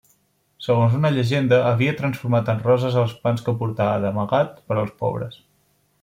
[0.67, 5.39] Segons una llegenda, havia transformat en roses els pans que portava, d'amagat, per als pobres.